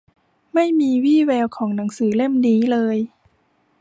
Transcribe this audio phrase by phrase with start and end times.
[0.53, 2.97] ไม่มีวี่แววของหนังสือเล่มนี้เลย